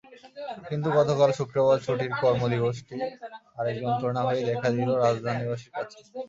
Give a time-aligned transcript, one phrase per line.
[0.69, 2.95] কিন্তু গতকাল শুক্রবার ছুটির কর্মদিবসটি
[3.59, 5.97] আরেক যন্ত্রণা হয়েই দেখা দিল রাজধানীবাসীর কাছে।